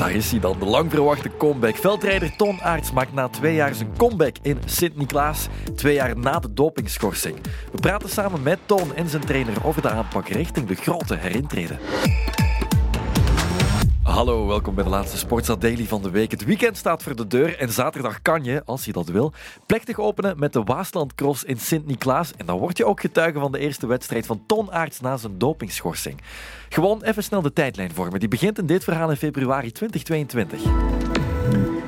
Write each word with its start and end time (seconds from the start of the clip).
Daar 0.00 0.12
is 0.12 0.30
hij 0.30 0.40
dan, 0.40 0.58
de 0.58 0.64
lang 0.64 0.90
verwachte 0.90 1.30
comeback. 1.38 1.76
Veldrijder 1.76 2.36
Ton 2.36 2.60
Aerts 2.60 2.92
maakt 2.92 3.12
na 3.12 3.28
twee 3.28 3.54
jaar 3.54 3.74
zijn 3.74 3.96
comeback 3.96 4.36
in 4.42 4.58
Sint-Niklaas. 4.64 5.48
Twee 5.74 5.94
jaar 5.94 6.18
na 6.18 6.38
de 6.38 6.52
dopingschorsing. 6.52 7.36
We 7.72 7.80
praten 7.80 8.08
samen 8.08 8.42
met 8.42 8.58
Ton 8.66 8.94
en 8.94 9.08
zijn 9.08 9.24
trainer 9.24 9.64
over 9.64 9.82
de 9.82 9.90
aanpak 9.90 10.28
richting 10.28 10.66
de 10.66 10.74
grote 10.74 11.16
herintreden. 11.16 11.78
Hallo, 14.10 14.46
welkom 14.46 14.74
bij 14.74 14.84
de 14.84 14.90
laatste 14.90 15.18
Sportstad 15.18 15.60
Daily 15.60 15.84
van 15.84 16.02
de 16.02 16.10
week. 16.10 16.30
Het 16.30 16.44
weekend 16.44 16.76
staat 16.76 17.02
voor 17.02 17.16
de 17.16 17.26
deur 17.26 17.58
en 17.58 17.70
zaterdag 17.70 18.22
kan 18.22 18.44
je, 18.44 18.62
als 18.64 18.84
je 18.84 18.92
dat 18.92 19.08
wil, 19.08 19.32
plechtig 19.66 19.98
openen 19.98 20.38
met 20.38 20.52
de 20.52 20.62
Waasland 20.62 21.14
Cross 21.14 21.44
in 21.44 21.58
Sint-Niklaas. 21.58 22.32
En 22.36 22.46
dan 22.46 22.58
word 22.58 22.76
je 22.76 22.84
ook 22.84 23.00
getuige 23.00 23.38
van 23.38 23.52
de 23.52 23.58
eerste 23.58 23.86
wedstrijd 23.86 24.26
van 24.26 24.42
Ton 24.46 24.72
Aerts 24.72 25.00
na 25.00 25.16
zijn 25.16 25.38
dopingschorsing. 25.38 26.20
Gewoon 26.68 27.02
even 27.02 27.22
snel 27.22 27.42
de 27.42 27.52
tijdlijn 27.52 27.94
vormen. 27.94 28.20
Die 28.20 28.28
begint 28.28 28.58
in 28.58 28.66
dit 28.66 28.84
verhaal 28.84 29.10
in 29.10 29.16
februari 29.16 29.72
2022. 29.72 31.79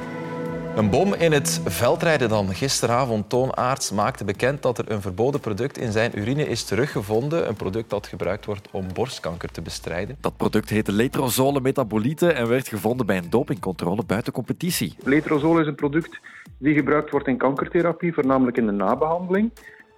Een 0.77 0.91
bom 0.91 1.15
in 1.15 1.33
het 1.33 1.61
veldrijden 1.65 2.29
dan. 2.29 2.55
Gisteravond 2.55 3.29
Toon 3.29 3.57
Aerts 3.57 3.91
maakte 3.91 4.25
bekend 4.25 4.63
dat 4.63 4.79
er 4.79 4.91
een 4.91 5.01
verboden 5.01 5.41
product 5.41 5.79
in 5.79 5.93
zijn 5.93 6.19
urine 6.19 6.49
is 6.49 6.65
teruggevonden. 6.65 7.49
Een 7.49 7.55
product 7.55 7.91
dat 7.91 8.07
gebruikt 8.07 8.45
wordt 8.45 8.69
om 8.71 8.87
borstkanker 8.95 9.51
te 9.51 9.63
bestrijden. 9.63 10.17
Dat 10.21 10.37
product 10.37 10.69
heette 10.69 10.93
letrozole 10.93 11.61
metabolieten 11.61 12.35
en 12.35 12.49
werd 12.49 12.69
gevonden 12.69 13.07
bij 13.07 13.17
een 13.17 13.31
dopingcontrole 13.31 14.03
buiten 14.07 14.33
competitie. 14.33 14.95
Letrozole 15.05 15.61
is 15.61 15.67
een 15.67 15.75
product 15.75 16.21
die 16.59 16.75
gebruikt 16.75 17.11
wordt 17.11 17.27
in 17.27 17.37
kankertherapie, 17.37 18.15
voornamelijk 18.15 18.57
in 18.57 18.67
de 18.67 18.73
nabehandeling 18.73 19.51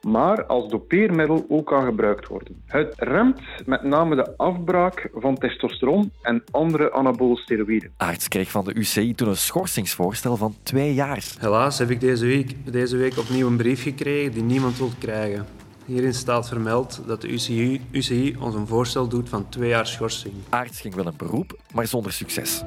maar 0.07 0.45
als 0.45 0.69
dopeermiddel 0.69 1.45
ook 1.49 1.67
kan 1.67 1.85
gebruikt 1.85 2.29
worden. 2.29 2.63
Het 2.67 2.95
remt 2.97 3.41
met 3.67 3.83
name 3.83 4.17
de 4.17 4.37
afbraak 4.37 5.11
van 5.15 5.39
testosteron 5.39 6.13
en 6.23 6.43
andere 6.51 6.93
anabole 6.93 7.37
steroïden. 7.37 7.93
Aerts 7.97 8.29
kreeg 8.29 8.51
van 8.51 8.65
de 8.65 8.75
UCI 8.75 9.15
toen 9.15 9.29
een 9.29 9.37
schorsingsvoorstel 9.37 10.37
van 10.37 10.55
twee 10.63 10.95
jaar. 10.95 11.25
Helaas 11.39 11.79
heb 11.79 11.91
ik 11.91 12.01
deze 12.01 12.27
week, 12.27 12.73
deze 12.73 12.97
week 12.97 13.19
opnieuw 13.19 13.47
een 13.47 13.57
brief 13.57 13.83
gekregen 13.83 14.33
die 14.33 14.43
niemand 14.43 14.79
wil 14.79 14.91
krijgen. 14.99 15.47
Hierin 15.85 16.15
staat 16.15 16.49
vermeld 16.49 17.03
dat 17.07 17.21
de 17.21 17.29
UCI, 17.29 17.81
UCI 17.91 18.37
ons 18.41 18.55
een 18.55 18.67
voorstel 18.67 19.09
doet 19.09 19.29
van 19.29 19.49
twee 19.49 19.69
jaar 19.69 19.87
schorsing. 19.87 20.35
Aerts 20.49 20.81
ging 20.81 20.95
wel 20.95 21.07
een 21.07 21.17
beroep, 21.17 21.59
maar 21.73 21.87
zonder 21.87 22.13
succes. 22.13 22.63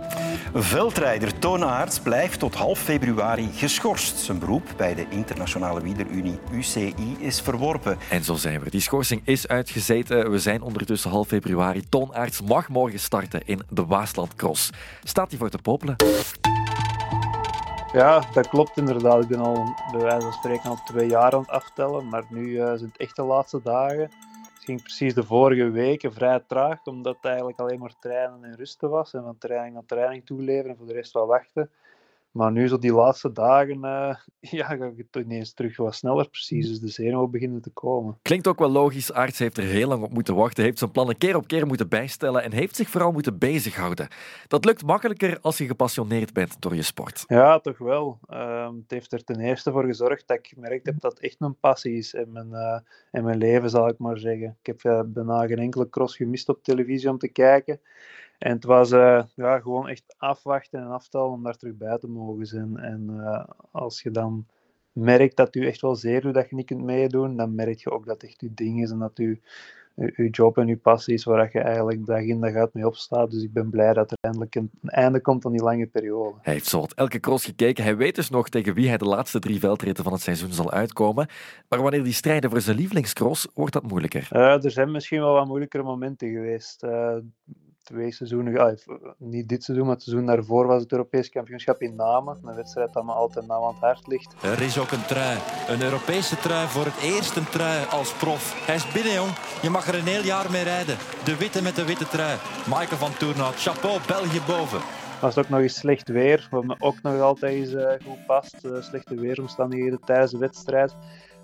Veldrijder 0.62 1.40
Toon 1.40 1.64
Aerts 1.64 2.00
blijft 2.00 2.40
tot 2.40 2.56
half 2.56 2.80
februari 2.80 3.50
geschorst. 3.54 4.18
Zijn 4.18 4.40
beroep 4.40 4.64
bij 4.78 4.96
de 4.96 5.06
Internationale 5.10 5.82
Wielerunie 5.82 6.40
UCI 6.52 7.16
is 7.20 7.42
verworpen. 7.42 7.98
En 8.10 8.24
zo 8.24 8.36
zijn 8.36 8.60
we. 8.60 8.70
Die 8.70 8.82
schorsing 8.82 9.22
is 9.24 9.48
uitgezeten. 9.48 10.32
We 10.32 10.40
zijn 10.40 10.62
ondertussen 10.62 11.10
half 11.10 11.28
februari. 11.28 11.90
Toon 11.90 12.16
Aerts 12.16 12.42
mag 12.42 12.70
morgen 12.70 13.00
starten 13.00 13.42
in 13.46 13.62
de 13.70 13.86
Waasland 13.86 14.36
Cross. 14.36 14.70
Staat 15.04 15.30
hij 15.30 15.40
voor 15.40 15.50
te 15.50 15.58
popelen? 15.58 15.96
Ja, 17.94 18.24
dat 18.34 18.48
klopt 18.48 18.78
inderdaad. 18.78 19.24
Ik 19.24 19.30
ben 19.30 19.40
al 19.40 19.76
bij 19.92 20.02
wijze 20.02 20.22
van 20.22 20.34
spreken 20.34 20.70
al 20.70 20.80
twee 20.86 21.08
jaar 21.08 21.32
aan 21.32 21.40
het 21.40 21.50
aftellen, 21.50 22.10
maar 22.10 22.24
nu 22.30 22.48
uh, 22.48 22.66
zijn 22.66 22.80
het 22.92 22.98
echt 22.98 23.16
de 23.16 23.24
laatste 23.24 23.60
dagen. 23.64 24.12
Ging 24.68 24.82
precies 24.82 25.14
de 25.14 25.24
vorige 25.24 25.70
weken 25.70 26.14
vrij 26.14 26.40
traag, 26.40 26.86
omdat 26.86 27.16
het 27.16 27.26
eigenlijk 27.26 27.60
alleen 27.60 27.80
maar 27.80 28.00
trainen 28.00 28.44
en 28.44 28.56
rusten 28.56 28.90
was. 28.90 29.14
En 29.14 29.24
van 29.24 29.38
training 29.38 29.74
naar 29.74 29.86
training 29.86 30.26
toeleveren 30.26 30.72
en 30.72 30.78
voor 30.78 30.86
de 30.86 30.94
rest 30.94 31.14
wel 31.14 31.28
wachten. 31.28 31.72
Maar 32.38 32.52
nu, 32.52 32.68
zo 32.68 32.78
die 32.78 32.94
laatste 32.94 33.32
dagen, 33.32 33.78
uh, 33.78 34.16
ja, 34.60 34.66
ga 34.66 34.86
ik 34.86 35.06
het 35.12 35.24
ineens 35.26 35.54
terug 35.54 35.78
wat 35.78 35.96
sneller 35.96 36.30
precies. 36.30 36.68
Dus 36.68 36.80
de 36.80 36.88
zenuwen 36.88 37.32
beginnen 37.32 37.62
te 37.62 37.70
komen. 37.70 38.18
Klinkt 38.22 38.48
ook 38.48 38.60
wel 38.60 38.70
logisch. 38.70 39.12
Arts 39.12 39.40
heeft 39.40 39.58
er 39.58 39.64
heel 39.64 39.88
lang 39.88 40.04
op 40.04 40.14
moeten 40.14 40.36
wachten, 40.36 40.64
heeft 40.64 40.78
zijn 40.78 40.92
plannen 40.92 41.18
keer 41.18 41.36
op 41.36 41.48
keer 41.48 41.68
moeten 41.68 41.90
bijstellen 41.90 42.44
en 42.44 42.52
heeft 42.52 42.76
zich 42.76 42.90
vooral 42.90 43.12
moeten 43.12 43.38
bezighouden. 43.38 44.08
Dat 44.48 44.66
lukt 44.66 44.86
makkelijker 44.86 45.40
als 45.42 45.58
je 45.58 45.66
gepassioneerd 45.66 46.34
bent 46.34 46.62
door 46.62 46.76
je 46.76 46.82
sport. 46.82 47.24
Ja, 47.28 47.60
toch 47.60 47.78
wel. 47.78 48.20
Uh, 48.30 48.68
het 48.68 48.92
heeft 48.92 49.14
er 49.14 49.24
ten 49.24 49.40
eerste 49.40 49.72
voor 49.72 49.84
gezorgd 49.84 50.28
dat 50.28 50.38
ik 50.38 50.48
gemerkt 50.48 50.86
heb 50.86 51.00
dat 51.00 51.12
het 51.12 51.22
echt 51.22 51.40
mijn 51.40 51.60
passie 51.60 51.98
is 51.98 52.14
in 52.14 52.32
mijn, 52.32 52.50
uh, 52.52 52.80
in 53.12 53.24
mijn 53.24 53.38
leven, 53.38 53.70
zal 53.70 53.88
ik 53.88 53.98
maar 53.98 54.18
zeggen. 54.18 54.58
Ik 54.62 54.78
heb 54.82 55.06
bijna 55.08 55.48
geen 55.48 55.60
enkele 55.60 55.90
cross 55.90 56.16
gemist 56.16 56.50
op 56.50 56.64
televisie 56.64 57.10
om 57.10 57.18
te 57.18 57.28
kijken. 57.28 57.80
En 58.38 58.52
het 58.52 58.64
was 58.64 58.92
uh, 58.92 59.24
ja, 59.36 59.60
gewoon 59.60 59.88
echt 59.88 60.16
afwachten 60.18 60.80
en 60.80 60.88
aftellen 60.88 61.30
om 61.30 61.44
daar 61.44 61.58
terug 61.58 61.76
bij 61.76 61.98
te 61.98 62.08
mogen 62.08 62.46
zijn. 62.46 62.78
En 62.78 63.08
uh, 63.10 63.44
als 63.72 64.02
je 64.02 64.12
dan 64.12 64.46
merkt 64.92 65.36
dat 65.36 65.56
u 65.56 65.68
echt 65.68 65.82
wel 65.82 65.96
zeer 65.96 66.22
doet 66.22 66.34
dat 66.34 66.50
je 66.50 66.56
niet 66.56 66.66
kunt 66.66 66.84
meedoen, 66.84 67.36
dan 67.36 67.56
merk 67.56 67.80
je 67.80 67.92
ook 67.92 68.06
dat 68.06 68.22
het 68.22 68.30
echt 68.30 68.42
uw 68.42 68.54
ding 68.54 68.82
is 68.82 68.92
en 68.92 69.00
dat 69.00 69.20
u, 69.20 69.42
uw 69.96 70.30
job 70.30 70.58
en 70.58 70.68
uw 70.68 70.80
passie 70.80 71.14
is 71.14 71.24
waar 71.24 71.50
je 71.52 71.60
eigenlijk 71.60 72.06
dag 72.06 72.22
in 72.22 72.40
dag 72.40 72.54
uit 72.54 72.74
mee 72.74 72.88
opstaat. 72.88 73.32
Dus 73.32 73.44
ik 73.44 73.54
ben 73.54 73.70
blij 73.70 73.94
dat 73.94 74.12
er 74.12 74.18
eindelijk 74.22 74.56
een, 74.56 74.70
een 74.82 74.90
einde 74.90 75.22
komt 75.22 75.46
aan 75.46 75.52
die 75.52 75.64
lange 75.64 75.88
periode. 75.88 76.38
Hij 76.42 76.54
heeft 76.54 76.66
zo 76.66 76.86
elke 76.96 77.20
cross 77.20 77.46
gekeken. 77.46 77.84
Hij 77.84 77.98
weet 77.98 78.16
dus 78.16 78.30
nog 78.30 78.50
tegen 78.50 78.74
wie 78.74 78.88
hij 78.88 78.98
de 78.98 79.06
laatste 79.06 79.40
drie 79.40 79.60
veldritten 79.60 80.04
van 80.04 80.14
het 80.14 80.22
seizoen 80.22 80.52
zal 80.52 80.72
uitkomen. 80.72 81.28
Maar 81.70 81.82
wanneer 81.82 82.04
die 82.04 82.14
strijden 82.14 82.50
voor 82.50 82.62
zijn 82.62 82.78
lievelingscross, 82.78 83.48
wordt 83.54 83.74
dat 83.74 83.88
moeilijker. 83.88 84.30
Uh, 84.32 84.64
er 84.64 84.72
zijn 84.72 84.92
misschien 84.92 85.20
wel 85.20 85.34
wat 85.34 85.48
moeilijkere 85.48 85.84
momenten 85.84 86.30
geweest 86.30 86.84
twee 87.88 88.12
seizoenen, 88.12 88.58
ah, 88.58 88.78
niet 89.18 89.50
dit 89.50 89.64
seizoen, 89.64 89.86
maar 89.86 89.96
het 89.96 90.04
seizoen 90.04 90.26
daarvoor 90.26 90.68
was 90.68 90.82
het 90.82 90.92
Europees 90.92 91.30
kampioenschap 91.30 91.82
in 91.82 91.96
Namen. 91.96 92.40
Een 92.44 92.56
wedstrijd 92.56 92.94
dat 92.94 93.04
me 93.04 93.12
altijd 93.12 93.48
naam 93.48 93.64
aan 93.64 93.74
het 93.74 93.84
hart 93.84 94.08
ligt. 94.08 94.36
Er 94.44 94.62
is 94.62 94.80
ook 94.80 94.92
een 94.92 95.06
trui, 95.06 95.38
een 95.68 95.82
Europese 95.82 96.38
trui 96.38 96.68
voor 96.68 96.86
het 96.86 97.02
eerst 97.02 97.36
een 97.36 97.50
trui 97.50 97.86
als 97.90 98.14
prof. 98.14 98.66
Hij 98.66 98.76
is 98.76 98.92
binnen, 98.92 99.14
jong. 99.14 99.32
Je 99.62 99.70
mag 99.70 99.88
er 99.88 99.96
een 99.96 100.14
heel 100.14 100.24
jaar 100.24 100.52
mee 100.52 100.64
rijden. 100.64 100.98
De 101.24 101.38
witte 101.38 101.62
met 101.62 101.76
de 101.76 101.86
witte 101.86 102.08
trui. 102.08 102.38
Michael 102.66 102.98
van 102.98 103.14
Toernout, 103.18 103.56
chapeau, 103.56 104.00
België 104.08 104.42
boven. 104.48 104.82
Was 105.22 105.36
het 105.36 105.46
ook 105.46 105.52
nog 105.52 105.62
eens 105.62 105.78
slecht 105.78 106.10
weer, 106.10 106.48
wat 106.52 106.64
me 106.64 106.76
ook 106.80 107.02
nog 107.02 107.22
altijd 107.22 107.54
eens 107.54 107.72
uh, 107.72 107.90
goed 108.06 108.26
past. 108.26 108.56
Uh, 108.66 108.82
slechte 108.82 109.16
weeromstandigheden 109.16 110.00
tijdens 110.06 110.32
de 110.32 110.38
wedstrijd. 110.38 110.96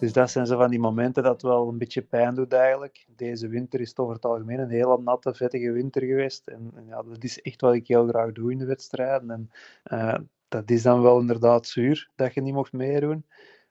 Dus 0.03 0.13
dat 0.13 0.31
zijn 0.31 0.45
zo 0.45 0.57
van 0.57 0.69
die 0.69 0.79
momenten 0.79 1.23
dat 1.23 1.41
wel 1.41 1.67
een 1.67 1.77
beetje 1.77 2.01
pijn 2.01 2.35
doet 2.35 2.53
eigenlijk. 2.53 3.05
Deze 3.15 3.47
winter 3.47 3.79
is 3.79 3.89
het 3.89 3.99
over 3.99 4.15
het 4.15 4.25
algemeen 4.25 4.59
een 4.59 4.69
hele 4.69 5.01
natte, 5.01 5.33
vettige 5.33 5.71
winter 5.71 6.01
geweest. 6.01 6.47
En, 6.47 6.71
ja, 6.87 7.03
dat 7.03 7.23
is 7.23 7.41
echt 7.41 7.61
wat 7.61 7.73
ik 7.73 7.87
heel 7.87 8.07
graag 8.07 8.31
doe 8.31 8.51
in 8.51 8.57
de 8.57 8.65
wedstrijden. 8.65 9.31
En 9.31 9.51
uh, 9.91 10.17
dat 10.47 10.69
is 10.69 10.81
dan 10.81 11.01
wel 11.01 11.19
inderdaad 11.19 11.67
zuur 11.67 12.09
dat 12.15 12.33
je 12.33 12.41
niet 12.41 12.53
mocht 12.53 12.71
meedoen. 12.71 13.25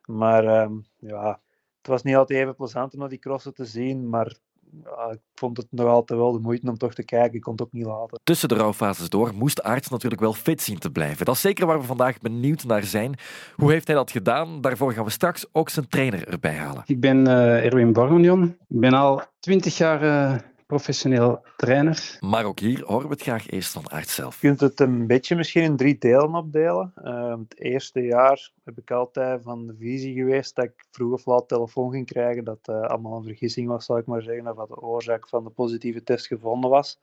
Maar 0.07 0.45
uh, 0.45 0.71
ja, 0.97 1.41
het 1.79 1.87
was 1.87 2.03
niet 2.03 2.17
altijd 2.17 2.41
even 2.41 2.55
plezant 2.55 2.95
om 2.95 3.09
die 3.09 3.19
crossen 3.19 3.55
te 3.55 3.65
zien. 3.65 4.09
Maar 4.09 4.37
ja, 4.85 5.11
ik 5.11 5.21
vond 5.35 5.57
het 5.57 5.67
nog 5.71 5.87
altijd 5.87 6.19
wel 6.19 6.33
de 6.33 6.39
moeite 6.39 6.69
om 6.69 6.79
toch 6.79 6.95
te 6.95 7.05
kijken. 7.05 7.35
Ik 7.35 7.41
kon 7.41 7.53
het 7.53 7.63
ook 7.63 7.73
niet 7.73 7.87
laten. 7.87 8.21
Tussen 8.25 8.49
de 8.49 8.55
rouwfases 8.55 9.09
door 9.09 9.35
moest 9.35 9.63
Aerts 9.63 9.89
natuurlijk 9.89 10.21
wel 10.21 10.33
fit 10.33 10.63
zien 10.63 10.79
te 10.79 10.91
blijven. 10.91 11.25
Dat 11.25 11.35
is 11.35 11.41
zeker 11.41 11.67
waar 11.67 11.81
we 11.81 11.87
vandaag 11.87 12.21
benieuwd 12.21 12.65
naar 12.65 12.83
zijn. 12.83 13.15
Hoe 13.57 13.71
heeft 13.71 13.87
hij 13.87 13.97
dat 13.97 14.11
gedaan? 14.11 14.61
Daarvoor 14.61 14.93
gaan 14.93 15.05
we 15.05 15.11
straks 15.11 15.47
ook 15.53 15.69
zijn 15.69 15.89
trainer 15.89 16.29
erbij 16.29 16.55
halen. 16.55 16.83
Ik 16.87 17.01
ben 17.01 17.29
uh, 17.29 17.65
Erwin 17.65 17.93
Borgonion. 17.93 18.57
Ik 18.69 18.81
ben 18.81 18.93
al 18.93 19.23
twintig 19.41 19.77
jaar 19.77 20.03
uh, 20.03 20.39
professioneel 20.73 21.45
trainer. 21.57 22.17
Maar 22.21 22.45
ook 22.45 22.59
hier 22.59 22.85
horen 22.85 23.07
we 23.07 23.13
het 23.13 23.23
graag 23.23 23.51
eerst 23.51 23.73
van 23.73 23.91
Aerts 23.91 24.15
zelf. 24.15 24.41
Je 24.41 24.47
kunt 24.47 24.61
het 24.61 24.81
een 24.81 25.07
beetje 25.07 25.37
misschien 25.37 25.63
in 25.63 25.77
drie 25.77 25.99
delen 25.99 26.35
opdelen. 26.35 26.93
Uh, 27.05 27.39
het 27.39 27.59
eerste 27.59 28.01
jaar 28.01 28.51
heb 28.65 28.79
ik 28.79 28.91
altijd 28.91 29.43
van 29.43 29.67
de 29.67 29.75
visie 29.79 30.15
geweest 30.15 30.55
dat 30.55 30.65
ik 30.65 30.85
vroeg 30.91 31.13
of 31.13 31.27
laat 31.27 31.49
telefoon 31.49 31.91
ging 31.91 32.07
krijgen 32.07 32.45
dat 32.45 32.59
uh, 32.71 32.81
allemaal 32.81 33.17
een 33.17 33.25
vergissing 33.25 33.69
was, 33.69 33.85
zal 33.85 33.99
ik 33.99 34.07
maar 34.07 34.23
zeggen, 34.23 34.49
of 34.49 34.57
dat 34.57 34.69
de 34.69 34.81
oorzaak 34.81 35.29
van 35.29 35.45
de 35.45 35.51
positieve 35.51 36.03
test 36.03 36.27
gevonden 36.27 36.71
was. 36.71 37.01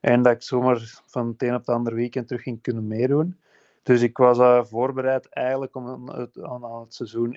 En 0.00 0.22
dat 0.22 0.32
ik 0.32 0.42
zomaar 0.42 1.00
van 1.06 1.28
het 1.28 1.42
een 1.42 1.54
op 1.54 1.66
het 1.66 1.68
andere 1.68 1.96
weekend 1.96 2.26
terug 2.26 2.42
ging 2.42 2.62
kunnen 2.62 2.86
meedoen. 2.86 3.36
Dus 3.82 4.02
ik 4.02 4.16
was 4.16 4.38
uh, 4.38 4.64
voorbereid 4.64 5.28
eigenlijk 5.28 5.74
om 5.74 5.86
aan 5.86 6.18
het, 6.20 6.42
aan 6.42 6.80
het 6.80 6.94
seizoen 6.94 7.36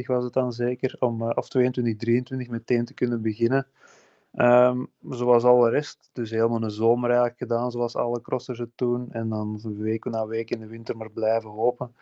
21-22 0.00 0.06
was 0.06 0.24
het 0.24 0.32
dan 0.32 0.52
zeker, 0.52 0.96
om, 0.98 1.22
uh, 1.22 1.30
of 1.34 1.48
22-23 1.58 1.60
meteen 2.48 2.84
te 2.84 2.94
kunnen 2.94 3.22
beginnen. 3.22 3.66
Um, 4.38 4.88
zoals 5.08 5.44
alle 5.44 5.70
rest. 5.70 6.10
Dus 6.12 6.30
helemaal 6.30 6.62
een 6.62 6.70
zomer 6.70 7.08
eigenlijk 7.08 7.38
gedaan, 7.38 7.70
zoals 7.70 7.96
alle 7.96 8.20
crossers 8.20 8.58
het 8.58 8.70
doen. 8.74 9.12
En 9.12 9.28
dan 9.28 9.60
week 9.78 10.04
na 10.04 10.26
week 10.26 10.50
in 10.50 10.60
de 10.60 10.66
winter 10.66 10.96
maar 10.96 11.10
blijven 11.10 11.50
hopen. 11.50 11.94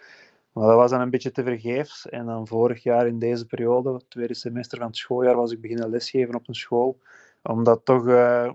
Maar 0.53 0.67
dat 0.67 0.77
was 0.77 0.91
dan 0.91 1.01
een 1.01 1.11
beetje 1.11 1.31
te 1.31 1.43
vergeefs. 1.43 2.09
En 2.09 2.27
dan 2.27 2.47
vorig 2.47 2.83
jaar 2.83 3.07
in 3.07 3.19
deze 3.19 3.47
periode, 3.47 3.93
het 3.93 4.11
tweede 4.11 4.35
semester 4.35 4.79
van 4.79 4.87
het 4.87 4.97
schooljaar, 4.97 5.37
was 5.37 5.53
ik 5.53 5.61
beginnen 5.61 5.91
lesgeven 5.91 6.35
op 6.35 6.49
een 6.49 6.55
school. 6.55 6.99
Omdat 7.43 7.85
toch 7.85 8.07
uh, 8.07 8.51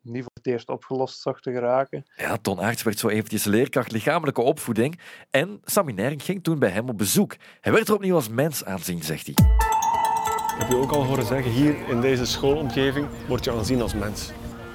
niet 0.00 0.22
voor 0.22 0.32
het 0.34 0.46
eerst 0.46 0.68
opgelost 0.68 1.20
zag 1.20 1.40
te 1.40 1.52
geraken. 1.52 2.04
Ja, 2.16 2.36
Ton 2.36 2.60
Aerts 2.60 2.82
werd 2.82 2.98
zo 2.98 3.08
eventjes 3.08 3.44
leerkracht 3.44 3.92
lichamelijke 3.92 4.40
opvoeding. 4.40 5.00
En 5.30 5.60
Sammy 5.64 6.18
ging 6.18 6.42
toen 6.42 6.58
bij 6.58 6.70
hem 6.70 6.88
op 6.88 6.98
bezoek. 6.98 7.36
Hij 7.60 7.72
werd 7.72 7.88
er 7.88 7.94
opnieuw 7.94 8.14
als 8.14 8.28
mens 8.28 8.64
aanzien, 8.64 9.02
zegt 9.02 9.26
hij. 9.26 9.67
Heb 10.58 10.68
je 10.68 10.76
ook 10.76 10.90
al 10.90 11.04
horen 11.04 11.26
zeggen, 11.26 11.50
hier 11.50 11.76
in 11.88 12.00
deze 12.00 12.26
schoolomgeving 12.26 13.06
word 13.28 13.44
je 13.44 13.52
aanzien 13.52 13.82
als 13.82 13.94
mens. 13.94 14.30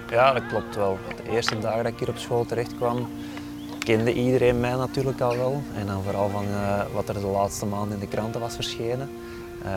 Ja, 0.10 0.34
dat 0.34 0.48
klopt 0.48 0.76
wel. 0.76 0.98
De 1.24 1.32
eerste 1.32 1.60
dagen 1.60 1.84
dat 1.84 1.92
ik 1.92 2.00
hier 2.00 2.10
op 2.10 2.18
school 2.18 2.46
terecht 2.46 2.76
kwam, 2.76 3.08
kende 3.80 4.14
iedereen 4.14 4.60
mij 4.60 4.76
natuurlijk 4.76 5.22
al 5.22 5.38
wel. 5.38 5.62
En 5.76 5.86
dan 5.86 6.04
vooral 6.04 6.30
van 6.30 6.46
uh, 6.46 6.82
wat 6.94 7.10
er 7.10 7.14
de 7.14 7.28
laatste 7.28 7.66
maanden 7.66 7.94
in 7.94 8.00
de 8.00 8.08
kranten 8.08 8.42
was 8.42 8.56
verschenen. 8.56 9.10
Uh, 9.66 9.72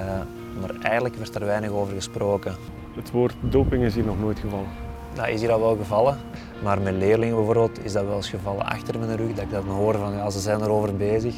maar 0.61 0.71
eigenlijk 0.83 1.15
werd 1.15 1.35
er 1.35 1.45
weinig 1.45 1.71
over 1.71 1.95
gesproken. 1.95 2.57
Het 2.95 3.11
woord 3.11 3.35
doping 3.41 3.85
is 3.85 3.95
hier 3.95 4.05
nog 4.05 4.21
nooit 4.21 4.39
gevallen. 4.39 4.69
Dat 5.15 5.29
is 5.29 5.41
hier 5.41 5.53
al 5.53 5.61
wel 5.61 5.77
gevallen. 5.77 6.19
Maar 6.63 6.81
met 6.81 6.95
leerlingen 6.95 7.37
bijvoorbeeld 7.37 7.85
is 7.85 7.93
dat 7.93 8.05
wel 8.05 8.17
eens 8.17 8.29
gevallen 8.29 8.67
achter 8.67 8.99
mijn 8.99 9.17
rug, 9.17 9.35
dat 9.35 9.45
ik 9.45 9.51
dan 9.51 9.69
hoor 9.69 9.95
van 9.95 10.13
ja, 10.13 10.31
ze 10.31 10.41
zijn 10.41 10.61
erover 10.61 10.97
bezig. 10.97 11.35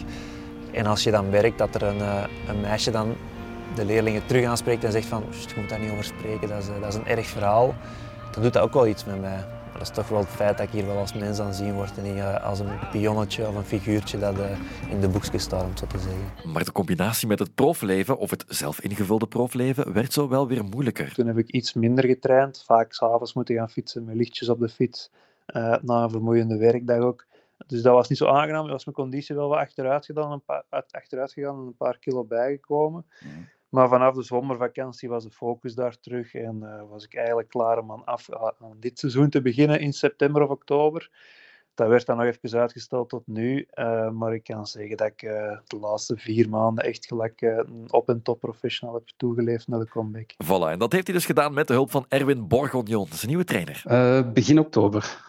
En 0.70 0.86
als 0.86 1.02
je 1.02 1.10
dan 1.10 1.30
merkt 1.30 1.58
dat 1.58 1.74
er 1.74 1.82
een, 1.82 2.00
eh, 2.00 2.22
een 2.48 2.60
meisje 2.60 2.90
dan 2.90 3.14
de 3.74 3.84
leerlingen 3.84 4.26
terug 4.26 4.44
aanspreekt 4.44 4.84
en 4.84 4.92
zegt 4.92 5.06
van 5.06 5.24
je 5.30 5.60
moet 5.60 5.68
daar 5.68 5.80
niet 5.80 5.90
over 5.90 6.04
spreken, 6.04 6.48
dat 6.48 6.62
is, 6.62 6.66
dat 6.80 6.88
is 6.88 6.94
een 6.94 7.06
erg 7.06 7.26
verhaal, 7.26 7.74
dan 8.32 8.42
doet 8.42 8.52
dat 8.52 8.62
ook 8.62 8.72
wel 8.72 8.86
iets 8.86 9.04
met 9.04 9.20
mij 9.20 9.44
dat 9.78 9.88
is 9.88 9.94
toch 9.94 10.08
wel 10.08 10.18
het 10.18 10.28
feit 10.28 10.58
dat 10.58 10.66
ik 10.66 10.72
hier 10.72 10.86
wel 10.86 10.96
als 10.96 11.14
mens 11.14 11.38
aanzien 11.38 11.74
word 11.74 11.98
en 11.98 12.02
niet 12.02 12.16
eh, 12.16 12.44
als 12.44 12.58
een 12.58 12.78
pionnetje 12.90 13.48
of 13.48 13.54
een 13.54 13.64
figuurtje 13.64 14.18
dat 14.18 14.38
uh, 14.38 14.44
in 14.90 15.00
de 15.00 15.08
boekjes 15.08 15.42
staat, 15.42 15.64
om 15.64 15.76
zo 15.76 15.86
te 15.86 15.98
zeggen. 15.98 16.52
Maar 16.52 16.64
de 16.64 16.72
combinatie 16.72 17.28
met 17.28 17.38
het 17.38 17.54
profleven 17.54 18.18
of 18.18 18.30
het 18.30 18.44
zelf 18.48 18.80
ingevulde 18.80 19.26
profleven 19.26 19.92
werd 19.92 20.12
zo 20.12 20.28
wel 20.28 20.48
weer 20.48 20.64
moeilijker. 20.64 21.14
Toen 21.14 21.26
heb 21.26 21.38
ik 21.38 21.50
iets 21.50 21.72
minder 21.72 22.04
getraind, 22.04 22.62
vaak 22.66 22.92
s'avonds 22.92 23.32
moeten 23.32 23.54
gaan 23.54 23.70
fietsen 23.70 24.04
met 24.04 24.14
lichtjes 24.14 24.48
op 24.48 24.58
de 24.58 24.68
fiets, 24.68 25.10
uh, 25.56 25.76
na 25.82 26.02
een 26.02 26.10
vermoeiende 26.10 26.56
werkdag 26.56 26.98
ook. 26.98 27.26
Dus 27.66 27.82
dat 27.82 27.94
was 27.94 28.08
niet 28.08 28.18
zo 28.18 28.26
aangenaam. 28.26 28.68
Was 28.68 28.84
mijn 28.84 28.96
conditie 28.96 29.34
wel 29.34 29.48
wat 29.48 29.58
achteruit, 29.58 30.04
gedaan, 30.04 30.32
een 30.32 30.44
paar, 30.44 30.62
achteruit 30.90 31.32
gegaan 31.32 31.60
en 31.60 31.66
een 31.66 31.76
paar 31.76 31.98
kilo 31.98 32.24
bijgekomen. 32.24 33.06
Mm. 33.20 33.48
Maar 33.68 33.88
vanaf 33.88 34.14
de 34.14 34.22
zomervakantie 34.22 35.08
was 35.08 35.24
de 35.24 35.30
focus 35.30 35.74
daar 35.74 36.00
terug 36.00 36.34
en 36.34 36.60
uh, 36.62 36.88
was 36.88 37.04
ik 37.04 37.14
eigenlijk 37.14 37.48
klaar 37.48 37.78
om 37.78 37.92
aan, 37.92 38.04
af, 38.04 38.32
aan 38.32 38.76
dit 38.80 38.98
seizoen 38.98 39.30
te 39.30 39.42
beginnen 39.42 39.80
in 39.80 39.92
september 39.92 40.42
of 40.42 40.50
oktober. 40.50 41.10
Dat 41.78 41.88
werd 41.88 42.06
dan 42.06 42.16
nog 42.16 42.26
even 42.26 42.60
uitgesteld 42.60 43.08
tot 43.08 43.22
nu. 43.26 43.66
Uh, 43.75 44.10
maar 44.10 44.34
ik 44.34 44.44
kan 44.44 44.66
zeggen 44.66 44.96
dat 44.96 45.06
ik 45.06 45.22
uh, 45.22 45.30
de 45.66 45.78
laatste 45.80 46.16
vier 46.16 46.48
maanden 46.48 46.84
echt 46.84 47.06
gelijk 47.06 47.42
uh, 47.42 47.56
een 47.56 47.86
op-en-top 47.90 48.40
professional 48.40 48.94
heb 48.94 49.02
toegeleefd 49.16 49.69
naar 49.69 49.78
de 49.78 49.88
comeback. 49.88 50.32
Voilà, 50.44 50.70
en 50.70 50.78
dat 50.78 50.92
heeft 50.92 51.06
hij 51.06 51.16
dus 51.16 51.26
gedaan 51.26 51.54
met 51.54 51.66
de 51.66 51.72
hulp 51.72 51.90
van 51.90 52.04
Erwin 52.08 52.48
Borgognon, 52.48 53.06
zijn 53.10 53.28
nieuwe 53.28 53.44
trainer. 53.44 53.82
begin 54.32 54.58
oktober 54.58 55.26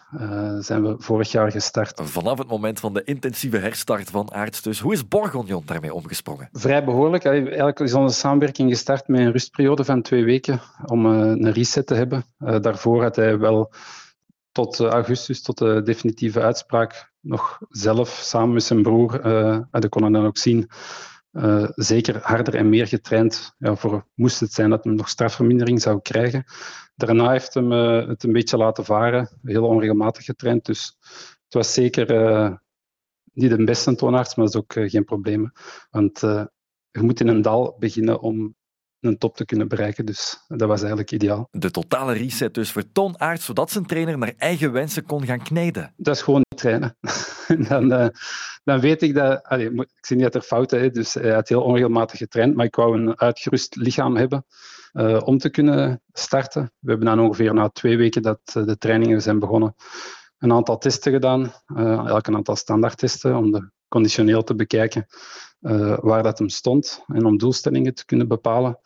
zijn 0.58 0.82
we 0.82 0.94
vorig 0.98 1.30
jaar 1.30 1.50
gestart. 1.50 2.00
Vanaf 2.02 2.38
het 2.38 2.48
moment 2.48 2.80
van 2.80 2.94
de 2.94 3.04
intensieve 3.04 3.56
herstart 3.56 4.10
van 4.10 4.32
Aarts 4.32 4.62
dus. 4.62 4.80
Hoe 4.80 4.92
is 4.92 5.08
Borgognon 5.08 5.62
daarmee 5.66 5.94
omgesprongen? 5.94 6.48
Vrij 6.52 6.84
behoorlijk. 6.84 7.24
Eigenlijk 7.24 7.80
is 7.80 7.94
onze 7.94 8.18
samenwerking 8.18 8.70
gestart 8.70 9.08
met 9.08 9.20
een 9.20 9.32
rustperiode 9.32 9.84
van 9.84 10.02
twee 10.02 10.24
weken 10.24 10.60
om 10.86 11.06
een 11.06 11.52
reset 11.52 11.86
te 11.86 11.94
hebben. 11.94 12.24
daarvoor 12.38 13.02
had 13.02 13.16
hij 13.16 13.38
wel 13.38 13.72
tot 14.52 14.80
eh, 14.80 14.86
augustus, 14.86 15.42
tot 15.42 15.58
de 15.58 15.82
definitieve 15.82 16.40
uitspraak, 16.40 17.12
nog 17.20 17.60
zelf 17.68 18.08
samen 18.08 18.52
met 18.52 18.62
zijn 18.62 18.82
broer, 18.82 19.26
uh, 19.26 19.58
dat 19.70 19.88
kon 19.88 20.12
dan 20.12 20.26
ook 20.26 20.38
zien, 20.38 20.70
uh, 21.32 21.68
zeker 21.74 22.18
harder 22.22 22.54
en 22.54 22.68
meer 22.68 22.86
getraind. 22.86 23.54
Ja, 23.58 23.76
voor 23.76 24.06
moest 24.14 24.40
het 24.40 24.52
zijn 24.52 24.70
dat 24.70 24.84
hij 24.84 24.92
nog 24.92 25.08
strafvermindering 25.08 25.82
zou 25.82 26.00
krijgen. 26.00 26.44
Daarna 26.94 27.30
heeft 27.30 27.54
hem 27.54 27.70
het 27.70 28.22
een 28.22 28.32
beetje 28.32 28.56
laten 28.56 28.84
varen, 28.84 29.38
heel 29.42 29.66
onregelmatig 29.66 30.24
getraind. 30.24 30.64
Dus 30.66 30.96
het 31.44 31.54
was 31.54 31.72
zeker 31.72 32.60
niet 33.32 33.50
de 33.50 33.64
beste 33.64 33.94
toonaards, 33.94 34.34
maar 34.34 34.44
dat 34.44 34.54
is 34.54 34.60
ook 34.60 34.90
geen 34.90 35.04
probleem. 35.04 35.52
Want 35.90 36.20
je 36.90 37.00
moet 37.00 37.20
in 37.20 37.28
een 37.28 37.42
dal 37.42 37.76
beginnen 37.78 38.20
om 38.20 38.54
een 39.00 39.18
top 39.18 39.36
te 39.36 39.44
kunnen 39.44 39.68
bereiken. 39.68 40.06
Dus 40.06 40.44
dat 40.48 40.68
was 40.68 40.80
eigenlijk 40.80 41.10
ideaal. 41.10 41.48
De 41.50 41.70
totale 41.70 42.12
reset 42.12 42.54
dus 42.54 42.72
voor 42.72 42.92
Ton 42.92 43.20
Aert, 43.20 43.40
zodat 43.40 43.70
zijn 43.70 43.86
trainer 43.86 44.18
naar 44.18 44.32
eigen 44.36 44.72
wensen 44.72 45.06
kon 45.06 45.24
gaan 45.24 45.42
kneden. 45.42 45.92
Dat 45.96 46.14
is 46.14 46.22
gewoon 46.22 46.44
trainen. 46.56 46.96
dan, 47.68 47.92
uh, 47.92 48.06
dan 48.64 48.80
weet 48.80 49.02
ik 49.02 49.14
dat... 49.14 49.42
Allez, 49.42 49.68
ik 49.68 50.06
zie 50.06 50.16
niet 50.16 50.24
dat 50.24 50.34
er 50.34 50.48
fouten 50.48 50.80
is, 50.80 50.92
dus 50.92 51.14
hij 51.14 51.34
had 51.34 51.48
heel 51.48 51.62
onregelmatig 51.62 52.18
getraind, 52.18 52.54
maar 52.54 52.66
ik 52.66 52.76
wou 52.76 52.98
een 52.98 53.20
uitgerust 53.20 53.76
lichaam 53.76 54.16
hebben 54.16 54.44
uh, 54.92 55.20
om 55.24 55.38
te 55.38 55.50
kunnen 55.50 56.02
starten. 56.12 56.72
We 56.78 56.90
hebben 56.90 57.06
dan 57.06 57.20
ongeveer 57.20 57.54
na 57.54 57.68
twee 57.68 57.96
weken 57.96 58.22
dat 58.22 58.40
uh, 58.56 58.66
de 58.66 58.78
trainingen 58.78 59.22
zijn 59.22 59.38
begonnen 59.38 59.74
een 60.38 60.52
aantal 60.52 60.78
testen 60.78 61.12
gedaan, 61.12 61.52
elk 62.06 62.26
een 62.26 62.36
aantal 62.36 62.56
standaardtesten 62.56 63.36
om 63.36 63.52
de 63.52 63.70
conditioneel 63.90 64.42
te 64.42 64.54
bekijken 64.54 65.06
uh, 65.60 65.98
waar 66.00 66.22
dat 66.22 66.38
hem 66.38 66.48
stond 66.48 67.04
en 67.06 67.24
om 67.24 67.38
doelstellingen 67.38 67.94
te 67.94 68.04
kunnen 68.04 68.28
bepalen. 68.28 68.78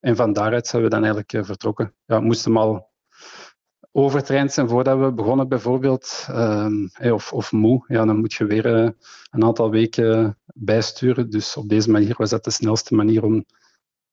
En 0.00 0.16
van 0.16 0.32
daaruit 0.32 0.66
zijn 0.66 0.82
we 0.82 0.88
dan 0.88 0.98
eigenlijk 0.98 1.32
uh, 1.32 1.44
vertrokken. 1.44 1.94
Ja, 2.06 2.18
we 2.18 2.24
moesten 2.24 2.56
al 2.56 2.92
overtraind 3.92 4.52
zijn 4.52 4.68
voordat 4.68 4.98
we 4.98 5.12
begonnen, 5.12 5.48
bijvoorbeeld. 5.48 6.26
Um, 6.30 6.90
of, 7.00 7.32
of 7.32 7.52
moe, 7.52 7.84
ja, 7.88 8.04
dan 8.04 8.18
moet 8.18 8.32
je 8.32 8.46
weer 8.46 8.66
uh, 8.66 8.90
een 9.30 9.44
aantal 9.44 9.70
weken 9.70 10.38
bijsturen. 10.54 11.30
Dus 11.30 11.56
op 11.56 11.68
deze 11.68 11.90
manier 11.90 12.14
was 12.16 12.30
dat 12.30 12.44
de 12.44 12.50
snelste 12.50 12.94
manier 12.94 13.24
om 13.24 13.44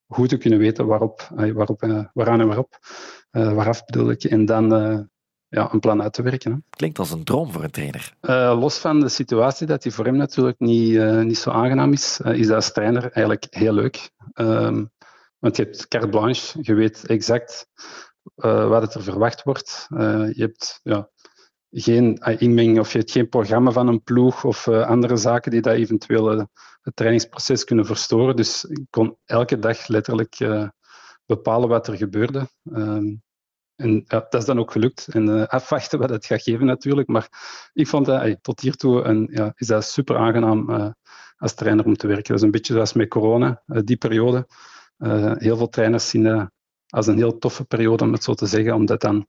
goed 0.08 0.30
te 0.30 0.38
kunnen 0.38 0.60
weten 0.60 0.86
waarop, 0.86 1.28
waarop, 1.36 2.10
waaraan 2.14 2.40
en 2.40 2.48
waarop. 2.48 2.80
waaraf 3.32 3.86
bedoel 3.86 4.10
ik. 4.10 4.24
En 4.24 4.46
dan 4.46 5.10
ja, 5.52 5.74
een 5.74 5.80
plan 5.80 6.02
uit 6.02 6.14
te 6.14 6.22
werken. 6.22 6.52
Hè. 6.52 6.58
Klinkt 6.70 7.00
als 7.00 7.12
een 7.12 7.24
droom 7.24 7.52
voor 7.52 7.64
een 7.64 7.72
trainer. 7.72 8.14
Uh, 8.22 8.58
los 8.60 8.78
van 8.78 9.00
de 9.00 9.10
situatie 9.10 9.68
dat 9.68 9.84
die 9.84 9.92
voor 9.92 10.06
hem 10.06 10.16
natuurlijk 10.16 10.60
niet, 10.60 10.90
uh, 10.90 11.22
niet 11.22 11.38
zo 11.38 11.50
aangenaam 11.50 11.94
is, 11.94 12.20
uh, 12.26 12.34
is 12.34 12.48
dat 12.48 12.56
als 12.56 12.72
trainer 12.72 13.04
eigenlijk 13.04 13.48
heel 13.50 13.74
leuk. 13.74 14.12
Um, 14.34 14.92
want 15.40 15.56
je 15.56 15.64
hebt 15.64 15.88
carte 15.88 16.10
blanche, 16.10 16.60
je 16.62 16.74
weet 16.74 17.06
exact 17.06 17.68
wat 18.36 18.82
het 18.82 18.94
er 18.94 19.04
verwacht 19.04 19.44
wordt. 19.44 19.86
je 19.90 20.34
hebt 20.36 20.80
ja, 20.84 21.10
geen 21.70 22.16
inmenging 22.38 22.80
of 22.80 22.92
je 22.92 22.98
hebt 22.98 23.12
geen 23.12 23.30
programma 23.30 23.72
van 23.72 23.88
een 23.88 24.04
ploeg 24.04 24.44
of 24.44 24.68
andere 24.68 25.16
zaken 25.16 25.52
die 25.52 25.62
dat 25.62 25.74
eventueel 25.74 26.28
het 26.82 26.96
trainingsproces 26.96 27.64
kunnen 27.64 27.86
verstoren. 27.86 28.36
Dus 28.36 28.64
ik 28.64 28.86
kon 28.90 29.18
elke 29.26 29.60
dag 29.60 29.88
letterlijk 29.88 30.38
bepalen 31.26 31.70
wat 31.70 31.88
er 31.88 31.98
gebeurde. 31.98 32.48
Um, 32.64 33.22
en 33.82 34.04
dat 34.08 34.34
is 34.34 34.46
dan 34.46 34.60
ook 34.60 34.72
gelukt. 34.72 35.08
En 35.08 35.28
uh, 35.28 35.46
afwachten 35.46 36.00
wat 36.00 36.10
het 36.10 36.26
gaat 36.26 36.42
geven 36.42 36.66
natuurlijk. 36.66 37.08
Maar 37.08 37.28
ik 37.74 37.88
vond 37.88 38.06
dat 38.06 38.20
hey, 38.22 38.38
tot 38.42 38.60
hiertoe 38.60 39.02
een, 39.02 39.28
ja, 39.32 39.52
is 39.56 39.68
dat 39.68 39.86
super 39.86 40.18
aangenaam 40.18 40.70
uh, 40.70 40.90
als 41.38 41.54
trainer 41.54 41.86
om 41.86 41.96
te 41.96 42.08
werken. 42.08 42.28
Dat 42.28 42.38
is 42.38 42.42
een 42.42 42.52
beetje 42.52 42.74
zoals 42.74 42.94
met 42.94 43.10
corona, 43.10 43.62
uh, 43.68 43.82
die 43.84 43.98
periode. 43.98 44.48
heel 45.38 45.58
veel 45.58 45.70
trainers 45.70 46.10
zien 46.10 46.24
dat 46.24 46.50
als 46.88 47.08
een 47.08 47.18
heel 47.18 47.38
toffe 47.38 47.66
periode, 47.66 48.04
om 48.04 48.14
het 48.14 48.24
zo 48.24 48.34
te 48.34 48.46
zeggen, 48.46 48.74
omdat 48.74 49.02
dan 49.02 49.28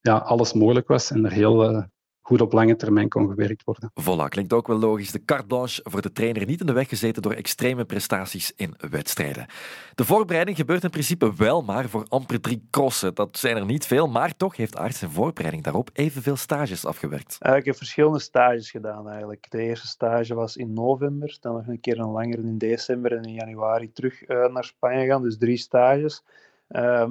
ja, 0.00 0.16
alles 0.16 0.52
mogelijk 0.52 0.88
was 0.88 1.10
en 1.10 1.24
er 1.24 1.32
heel 1.32 1.86
goed 2.22 2.40
op 2.40 2.52
lange 2.52 2.76
termijn 2.76 3.08
kon 3.08 3.28
gewerkt 3.28 3.64
worden. 3.64 3.92
Voilà, 4.00 4.28
klinkt 4.28 4.52
ook 4.52 4.66
wel 4.66 4.78
logisch. 4.78 5.10
De 5.10 5.24
carte 5.24 5.46
blanche 5.46 5.80
voor 5.84 6.02
de 6.02 6.12
trainer 6.12 6.46
niet 6.46 6.60
in 6.60 6.66
de 6.66 6.72
weg 6.72 6.88
gezeten 6.88 7.22
door 7.22 7.32
extreme 7.32 7.84
prestaties 7.84 8.52
in 8.56 8.74
wedstrijden. 8.90 9.46
De 9.94 10.04
voorbereiding 10.04 10.56
gebeurt 10.56 10.84
in 10.84 10.90
principe 10.90 11.34
wel 11.36 11.62
maar 11.62 11.88
voor 11.88 12.04
amper 12.08 12.40
drie 12.40 12.66
crossen. 12.70 13.14
Dat 13.14 13.38
zijn 13.38 13.56
er 13.56 13.64
niet 13.64 13.86
veel, 13.86 14.06
maar 14.06 14.36
toch 14.36 14.56
heeft 14.56 14.76
Aert 14.76 14.94
zijn 14.94 15.10
voorbereiding 15.10 15.64
daarop 15.64 15.90
evenveel 15.92 16.36
stages 16.36 16.84
afgewerkt. 16.86 17.38
Uh, 17.40 17.56
ik 17.56 17.64
heb 17.64 17.76
verschillende 17.76 18.20
stages 18.20 18.70
gedaan 18.70 19.08
eigenlijk. 19.08 19.50
De 19.50 19.62
eerste 19.62 19.86
stage 19.86 20.34
was 20.34 20.56
in 20.56 20.72
november, 20.72 21.36
dan 21.40 21.54
nog 21.54 21.66
een 21.66 21.80
keer 21.80 21.98
een 21.98 22.10
langere 22.10 22.42
in 22.42 22.58
december 22.58 23.16
en 23.16 23.22
in 23.22 23.34
januari 23.34 23.92
terug 23.92 24.28
uh, 24.28 24.46
naar 24.52 24.64
Spanje 24.64 25.00
gegaan, 25.00 25.22
dus 25.22 25.38
drie 25.38 25.56
stages. 25.56 26.24
Uh, 26.68 27.06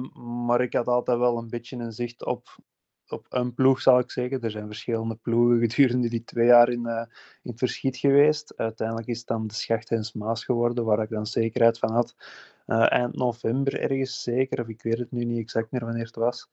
maar 0.46 0.60
ik 0.60 0.72
had 0.72 0.86
altijd 0.86 1.18
wel 1.18 1.38
een 1.38 1.48
beetje 1.48 1.76
een 1.76 1.92
zicht 1.92 2.24
op 2.24 2.56
op 3.12 3.26
een 3.28 3.54
ploeg, 3.54 3.80
zal 3.80 3.98
ik 3.98 4.10
zeggen. 4.10 4.40
Er 4.40 4.50
zijn 4.50 4.66
verschillende 4.66 5.14
ploegen 5.14 5.58
gedurende 5.58 6.08
die 6.08 6.24
twee 6.24 6.46
jaar 6.46 6.68
in, 6.68 6.86
uh, 6.86 7.04
in 7.42 7.50
het 7.50 7.58
verschiet 7.58 7.96
geweest. 7.96 8.54
Uiteindelijk 8.56 9.08
is 9.08 9.18
het 9.18 9.26
dan 9.26 9.46
de 9.46 9.54
Schacht 9.54 10.14
Maas 10.14 10.44
geworden, 10.44 10.84
waar 10.84 11.02
ik 11.02 11.08
dan 11.08 11.26
zekerheid 11.26 11.78
van 11.78 11.90
had. 11.92 12.14
Uh, 12.66 12.92
eind 12.92 13.16
november 13.16 13.80
ergens 13.80 14.22
zeker, 14.22 14.60
of 14.60 14.68
ik 14.68 14.82
weet 14.82 14.98
het 14.98 15.12
nu 15.12 15.24
niet 15.24 15.38
exact 15.38 15.70
meer 15.70 15.84
wanneer 15.84 16.04
het 16.04 16.16
was. 16.16 16.48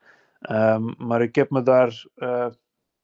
Um, 0.49 0.95
maar 0.97 1.21
ik 1.21 1.35
heb 1.35 1.49
me 1.49 1.63
daar 1.63 2.05
uh, 2.15 2.47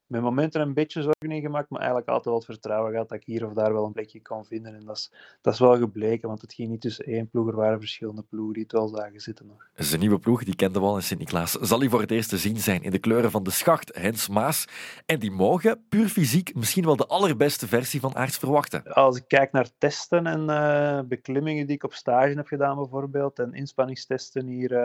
met 0.08 0.22
momenten 0.22 0.62
een 0.62 0.74
beetje 0.74 1.02
zorgen 1.02 1.32
in 1.32 1.42
gemaakt, 1.42 1.70
maar 1.70 1.80
eigenlijk 1.80 2.10
altijd 2.10 2.28
wel 2.28 2.36
het 2.36 2.46
vertrouwen 2.46 2.92
gehad 2.92 3.10
dat 3.10 3.18
ik 3.18 3.26
hier 3.26 3.46
of 3.46 3.54
daar 3.54 3.74
wel 3.74 3.86
een 3.86 3.92
plekje 3.92 4.22
kon 4.22 4.46
vinden. 4.46 4.76
En 4.76 4.86
dat 4.86 4.98
is, 4.98 5.12
dat 5.42 5.54
is 5.54 5.60
wel 5.60 5.78
gebleken, 5.78 6.28
want 6.28 6.42
het 6.42 6.54
ging 6.54 6.70
niet 6.70 6.82
tussen 6.82 7.06
één 7.06 7.30
ploeg, 7.30 7.48
er 7.48 7.56
waren 7.56 7.80
verschillende 7.80 8.24
ploegen 8.30 8.54
die 8.54 8.64
het 8.64 8.72
wel 8.72 8.88
zagen 8.88 9.20
zitten 9.20 9.46
nog. 9.48 9.68
Zijn 9.74 10.00
nieuwe 10.00 10.20
ploeg, 10.20 10.44
die 10.44 10.56
kende 10.56 10.80
wel 10.80 10.96
in 10.96 11.04
Sint-Niklaas, 11.04 11.52
zal 11.52 11.80
hij 11.80 11.90
voor 11.90 12.02
het 12.02 12.12
eerst 12.12 12.30
te 12.30 12.38
zien 12.38 12.58
zijn 12.58 12.84
in 12.84 12.92
de 12.92 13.00
kleuren 13.00 13.32
van 13.32 13.44
de 13.44 13.52
schacht, 13.52 13.96
Hens 13.96 14.28
Maas. 14.28 14.66
En 15.06 15.20
die 15.20 15.32
mogen, 15.32 15.86
puur 15.90 16.08
fysiek, 16.08 16.56
misschien 16.56 16.86
wel 16.86 16.96
de 16.96 17.08
allerbeste 17.08 17.68
versie 17.68 18.00
van 18.00 18.16
Aarts 18.16 18.38
verwachten. 18.38 18.84
Als 18.84 19.18
ik 19.18 19.28
kijk 19.28 19.52
naar 19.52 19.70
testen 19.78 20.28
en 20.28 20.50
uh, 20.50 21.08
beklimmingen 21.08 21.66
die 21.66 21.76
ik 21.76 21.84
op 21.84 21.94
stage 21.94 22.34
heb 22.34 22.48
gedaan 22.48 22.76
bijvoorbeeld, 22.76 23.40
en 23.40 23.54
inspanningstesten 23.54 24.48
hier 24.48 24.72
uh, 24.72 24.78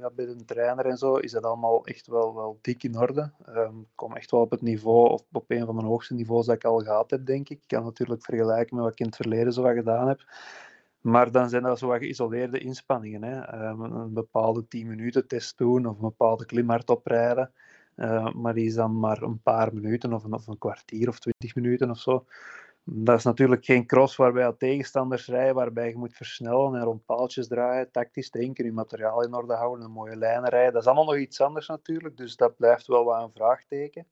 ja, 0.00 0.10
bij 0.14 0.26
een 0.26 0.44
trainer 0.46 0.86
en 0.86 0.96
zo, 0.96 1.14
is 1.14 1.32
dat 1.32 1.44
allemaal 1.44 1.86
echt 1.86 2.06
wel, 2.06 2.34
wel 2.34 2.58
dik 2.62 2.82
in 2.82 2.98
orde. 2.98 3.32
Um, 3.48 3.80
ik 3.80 3.86
kom 3.94 4.16
echt 4.16 4.30
wel 4.30 4.41
op 4.42 4.50
het 4.50 4.62
niveau, 4.62 5.08
of 5.08 5.22
op 5.32 5.44
een 5.50 5.66
van 5.66 5.74
mijn 5.74 5.86
hoogste 5.86 6.14
niveaus 6.14 6.46
dat 6.46 6.54
ik 6.54 6.64
al 6.64 6.78
gehad 6.78 7.10
heb, 7.10 7.26
denk 7.26 7.48
ik. 7.48 7.58
Ik 7.62 7.68
kan 7.68 7.84
natuurlijk 7.84 8.24
vergelijken 8.24 8.76
met 8.76 8.84
wat 8.84 8.92
ik 8.92 9.00
in 9.00 9.06
het 9.06 9.16
verleden 9.16 9.52
zo 9.52 9.62
wat 9.62 9.74
gedaan 9.74 10.08
heb. 10.08 10.20
Maar 11.00 11.30
dan 11.30 11.48
zijn 11.48 11.62
dat 11.62 11.78
zo 11.78 11.86
wat 11.86 11.98
geïsoleerde 11.98 12.58
inspanningen. 12.58 13.22
Hè. 13.22 13.68
Um, 13.68 13.80
een 13.80 14.12
bepaalde 14.12 14.68
10 14.68 14.86
minuten 14.86 15.26
test 15.26 15.58
doen 15.58 15.86
of 15.86 15.94
een 15.94 16.02
bepaalde 16.02 16.46
klimhard 16.46 16.90
oprijden. 16.90 17.52
Uh, 17.96 18.32
maar 18.32 18.54
die 18.54 18.66
is 18.66 18.74
dan 18.74 18.98
maar 18.98 19.22
een 19.22 19.40
paar 19.42 19.74
minuten 19.74 20.12
of 20.12 20.24
een, 20.24 20.32
of 20.32 20.46
een 20.46 20.58
kwartier 20.58 21.08
of 21.08 21.18
twintig 21.18 21.54
minuten 21.54 21.90
of 21.90 21.98
zo. 21.98 22.24
Dat 22.84 23.18
is 23.18 23.24
natuurlijk 23.24 23.64
geen 23.64 23.86
cross 23.86 24.16
waarbij 24.16 24.46
al 24.46 24.56
tegenstanders 24.56 25.26
rijden, 25.26 25.54
waarbij 25.54 25.88
je 25.88 25.96
moet 25.96 26.14
versnellen 26.14 26.74
en 26.74 26.84
rond 26.84 27.04
paaltjes 27.04 27.48
draaien, 27.48 27.90
tactisch 27.90 28.30
denken, 28.30 28.64
je 28.64 28.72
materiaal 28.72 29.22
in 29.22 29.34
orde 29.34 29.54
houden, 29.54 29.84
een 29.84 29.90
mooie 29.90 30.16
lijnen 30.16 30.50
rijden. 30.50 30.72
Dat 30.72 30.82
is 30.82 30.88
allemaal 30.88 31.04
nog 31.04 31.16
iets 31.16 31.40
anders 31.40 31.68
natuurlijk, 31.68 32.16
dus 32.16 32.36
dat 32.36 32.56
blijft 32.56 32.86
wel 32.86 33.04
wat 33.04 33.22
een 33.22 33.32
vraagteken. 33.32 34.06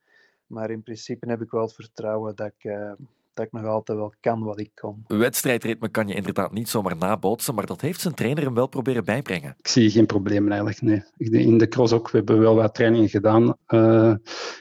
Maar 0.50 0.70
in 0.70 0.82
principe 0.82 1.28
heb 1.28 1.42
ik 1.42 1.50
wel 1.50 1.62
het 1.62 1.74
vertrouwen 1.74 2.36
dat 2.36 2.46
ik, 2.46 2.64
uh, 2.64 2.92
dat 3.34 3.44
ik 3.46 3.52
nog 3.52 3.64
altijd 3.64 3.98
wel 3.98 4.14
kan 4.20 4.42
wat 4.42 4.60
ik 4.60 4.70
kon. 4.74 5.04
Wedstrijdritme 5.06 5.88
kan 5.88 6.08
je 6.08 6.14
inderdaad 6.14 6.52
niet 6.52 6.68
zomaar 6.68 6.96
nabootsen, 6.96 7.54
maar 7.54 7.66
dat 7.66 7.80
heeft 7.80 8.00
zijn 8.00 8.14
trainer 8.14 8.44
hem 8.44 8.54
wel 8.54 8.66
proberen 8.66 9.04
bijbrengen. 9.04 9.54
Ik 9.58 9.68
zie 9.68 9.90
geen 9.90 10.06
problemen 10.06 10.52
eigenlijk, 10.52 10.80
nee. 11.18 11.42
In 11.42 11.58
de 11.58 11.68
cross 11.68 11.92
ook, 11.92 12.10
we 12.10 12.16
hebben 12.16 12.38
wel 12.38 12.54
wat 12.54 12.74
trainingen 12.74 13.08
gedaan 13.08 13.56
uh, 13.68 14.14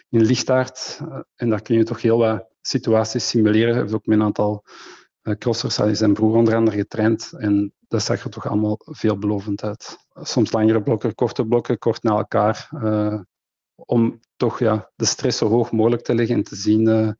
in 0.09 0.21
lichtaard. 0.21 0.99
Uh, 1.01 1.19
en 1.35 1.49
daar 1.49 1.61
kun 1.61 1.77
je 1.77 1.83
toch 1.83 2.01
heel 2.01 2.17
wat 2.17 2.45
situaties 2.61 3.29
simuleren. 3.29 3.71
Hij 3.71 3.81
heeft 3.81 3.93
ook 3.93 4.05
met 4.05 4.17
een 4.19 4.25
aantal 4.25 4.63
uh, 5.23 5.35
crossers, 5.35 5.77
hij 5.77 5.95
zijn 5.95 6.13
broer 6.13 6.35
onder 6.35 6.55
andere 6.55 6.77
getraind. 6.77 7.33
En 7.37 7.73
dat 7.87 8.03
zag 8.03 8.23
er 8.23 8.29
toch 8.29 8.47
allemaal 8.47 8.79
veelbelovend 8.79 9.63
uit. 9.63 9.97
Soms 10.13 10.51
langere 10.51 10.81
blokken, 10.81 11.15
korte 11.15 11.45
blokken, 11.45 11.77
kort 11.77 12.03
na 12.03 12.17
elkaar. 12.17 12.69
Om 13.85 14.19
toch 14.37 14.59
ja, 14.59 14.89
de 14.95 15.05
stress 15.05 15.37
zo 15.37 15.47
hoog 15.47 15.71
mogelijk 15.71 16.03
te 16.03 16.15
leggen 16.15 16.35
en 16.35 16.43
te 16.43 16.55
zien 16.55 17.15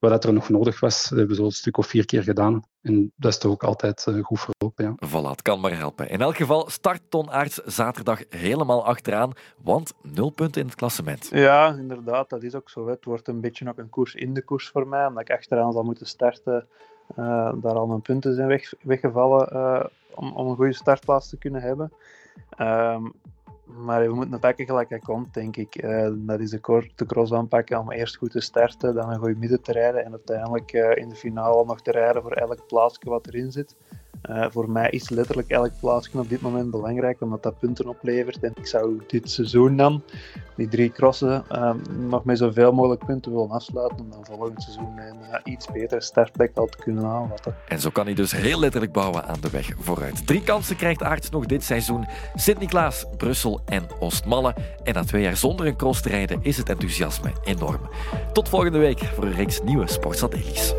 wat 0.00 0.24
er 0.24 0.32
nog 0.32 0.48
nodig 0.48 0.80
was. 0.80 1.02
Dat 1.02 1.18
hebben 1.18 1.28
we 1.28 1.34
zo 1.34 1.44
een 1.44 1.50
stuk 1.50 1.76
of 1.76 1.86
vier 1.86 2.04
keer 2.04 2.22
gedaan. 2.22 2.62
En 2.82 3.12
dat 3.16 3.32
is 3.32 3.38
toch 3.38 3.52
ook 3.52 3.64
altijd 3.64 4.06
uh, 4.08 4.24
goed 4.24 4.40
verlopen. 4.40 4.84
Ja. 4.84 5.08
Voilà, 5.08 5.30
het 5.30 5.42
kan 5.42 5.60
maar 5.60 5.76
helpen. 5.76 6.08
In 6.08 6.20
elk 6.20 6.36
geval 6.36 6.70
start 6.70 7.00
Ton 7.08 7.30
Aerts 7.30 7.56
zaterdag 7.56 8.22
helemaal 8.28 8.84
achteraan, 8.86 9.32
want 9.62 9.92
nul 10.02 10.30
punten 10.30 10.60
in 10.60 10.66
het 10.66 10.76
klassement. 10.76 11.28
Ja, 11.32 11.74
inderdaad, 11.74 12.28
dat 12.30 12.42
is 12.42 12.54
ook 12.54 12.70
zo. 12.70 12.88
Het 12.88 13.04
wordt 13.04 13.28
een 13.28 13.40
beetje 13.40 13.64
nog 13.64 13.76
een 13.76 13.88
koers 13.88 14.14
in 14.14 14.34
de 14.34 14.42
koers 14.42 14.68
voor 14.68 14.88
mij, 14.88 15.06
omdat 15.06 15.22
ik 15.22 15.36
achteraan 15.36 15.72
zal 15.72 15.82
moeten 15.82 16.06
starten. 16.06 16.68
Uh, 17.16 17.52
daar 17.54 17.74
al 17.74 17.86
mijn 17.86 18.02
punten 18.02 18.34
zijn 18.34 18.48
weg, 18.48 18.72
weggevallen 18.82 19.48
uh, 19.52 19.84
om, 20.14 20.32
om, 20.32 20.48
een 20.48 20.56
goede 20.56 20.72
startplaats 20.72 21.28
te 21.28 21.36
kunnen 21.36 21.62
hebben. 21.62 21.92
Um, 22.58 23.12
maar 23.76 24.08
we 24.08 24.14
moeten 24.14 24.38
pakken 24.38 24.66
gelijk 24.66 24.88
hij 24.88 24.98
komt, 24.98 25.34
denk 25.34 25.56
ik. 25.56 25.82
Uh, 25.82 26.10
dat 26.14 26.40
is 26.40 26.50
de, 26.50 26.58
kort, 26.58 26.98
de 26.98 27.06
cross 27.06 27.32
aanpakken 27.32 27.78
om 27.78 27.90
eerst 27.90 28.16
goed 28.16 28.30
te 28.30 28.40
starten, 28.40 28.94
dan 28.94 29.10
een 29.10 29.18
goede 29.18 29.38
midden 29.38 29.62
te 29.62 29.72
rijden 29.72 30.04
en 30.04 30.10
uiteindelijk 30.10 30.72
uh, 30.72 30.96
in 30.96 31.08
de 31.08 31.14
finale 31.14 31.64
nog 31.64 31.82
te 31.82 31.90
rijden 31.90 32.22
voor 32.22 32.32
elk 32.32 32.66
plaatsje 32.66 33.10
wat 33.10 33.26
erin 33.26 33.52
zit. 33.52 33.76
Uh, 34.30 34.46
voor 34.50 34.70
mij 34.70 34.90
is 34.90 35.08
letterlijk 35.08 35.48
elk 35.48 35.70
plaatsje 35.80 36.18
op 36.18 36.28
dit 36.28 36.40
moment 36.40 36.70
belangrijk, 36.70 37.20
omdat 37.20 37.42
dat 37.42 37.58
punten 37.58 37.88
oplevert. 37.88 38.40
En 38.40 38.52
ik 38.54 38.66
zou 38.66 39.02
dit 39.06 39.30
seizoen 39.30 39.76
dan, 39.76 40.02
die 40.56 40.68
drie 40.68 40.92
crossen, 40.92 41.44
uh, 41.52 41.74
nog 42.08 42.24
met 42.24 42.38
zoveel 42.38 42.72
mogelijk 42.72 43.06
punten 43.06 43.32
willen 43.32 43.50
afsluiten, 43.50 43.98
om 43.98 44.10
dan 44.10 44.24
volgend 44.24 44.62
seizoen 44.62 44.98
een 44.98 45.16
uh, 45.30 45.52
iets 45.52 45.66
betere 45.72 46.00
startplek 46.00 46.56
al 46.56 46.66
te 46.66 46.78
kunnen 46.78 47.04
aanvatten. 47.04 47.54
En 47.68 47.80
zo 47.80 47.90
kan 47.90 48.04
hij 48.04 48.14
dus 48.14 48.32
heel 48.32 48.58
letterlijk 48.58 48.92
bouwen 48.92 49.24
aan 49.24 49.40
de 49.40 49.50
weg 49.50 49.72
vooruit. 49.78 50.26
Drie 50.26 50.42
kansen 50.42 50.76
krijgt 50.76 51.02
Aarts 51.02 51.30
nog 51.30 51.46
dit 51.46 51.64
seizoen. 51.64 52.06
Sint-Niklaas, 52.34 53.06
Brussel 53.16 53.60
en 53.64 53.86
Oostmalle. 54.00 54.54
En 54.84 54.94
na 54.94 55.04
twee 55.04 55.22
jaar 55.22 55.36
zonder 55.36 55.66
een 55.66 55.76
cross 55.76 56.02
te 56.02 56.08
rijden 56.08 56.38
is 56.42 56.56
het 56.56 56.68
enthousiasme 56.68 57.32
enorm. 57.44 57.80
Tot 58.32 58.48
volgende 58.48 58.78
week 58.78 58.98
voor 58.98 59.24
een 59.24 59.34
reeks 59.34 59.62
nieuwe 59.62 59.88
Sportsadelies. 59.88 60.74